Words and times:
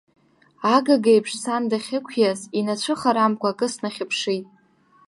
Агагеиԥш, 0.75 1.31
сан 1.41 1.63
дахьықәиаз 1.69 2.39
инацәыхарамкәа, 2.59 3.49
акы 3.51 3.67
снахьыԥшит. 3.73 4.45